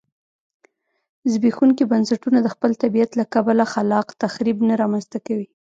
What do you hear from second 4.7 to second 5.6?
رامنځته کوي